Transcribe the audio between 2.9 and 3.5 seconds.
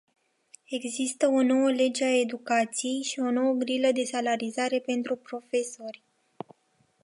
și o